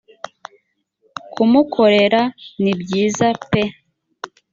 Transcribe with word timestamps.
kumukorera 1.33 2.21
ni 2.61 2.73
byiza 2.81 3.27
pe 3.49 3.61